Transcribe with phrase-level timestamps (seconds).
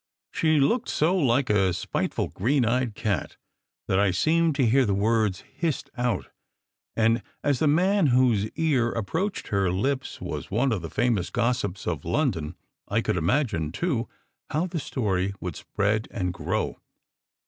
[0.31, 3.37] She looked so like a spiteful, green eyed cat,
[3.87, 6.29] that I seemed to hear the words hissed out;
[6.95, 11.85] and as the man whose ear approached her lips was one of the famous gossips
[11.85, 12.55] of London,
[12.87, 14.09] I could imagine, too,
[14.49, 16.79] how the story would spread and grow.